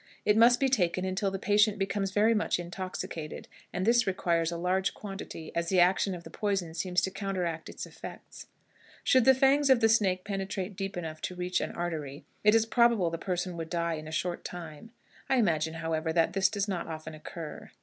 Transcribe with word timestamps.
It 0.25 0.35
must 0.35 0.59
be 0.59 0.67
taken 0.67 1.05
until 1.05 1.29
the 1.29 1.37
patient 1.37 1.77
becomes 1.77 2.09
very 2.09 2.33
much 2.33 2.57
intoxicated, 2.57 3.47
and 3.71 3.85
this 3.85 4.07
requires 4.07 4.51
a 4.51 4.57
large 4.57 4.95
quantity, 4.95 5.51
as 5.55 5.69
the 5.69 5.79
action 5.79 6.15
of 6.15 6.23
the 6.23 6.31
poison 6.31 6.73
seems 6.73 7.01
to 7.01 7.11
counteract 7.11 7.69
its 7.69 7.85
effects. 7.85 8.47
Should 9.03 9.25
the 9.25 9.35
fangs 9.35 9.69
of 9.69 9.79
the 9.79 9.87
snake 9.87 10.23
penetrate 10.25 10.75
deep 10.75 10.97
enough 10.97 11.21
to 11.21 11.35
reach 11.35 11.61
an 11.61 11.73
artery, 11.73 12.25
it 12.43 12.55
is 12.55 12.65
probable 12.65 13.11
the 13.11 13.19
person 13.19 13.55
would 13.57 13.69
die 13.69 13.93
in 13.93 14.07
a 14.07 14.11
short 14.11 14.43
time. 14.43 14.89
I 15.29 15.35
imagine, 15.35 15.75
however, 15.75 16.11
that 16.11 16.33
this 16.33 16.49
does 16.49 16.67
not 16.67 16.87
often 16.87 17.13
occur. 17.13 17.69